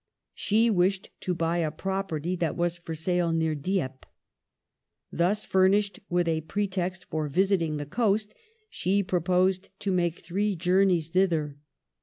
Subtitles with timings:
[0.33, 4.07] She wished to buy a property that was for sale near Dieppe.
[5.11, 8.33] Thus furnished with a pretext for visiting the coast,
[8.71, 11.59] she proposed to make three journeys thither.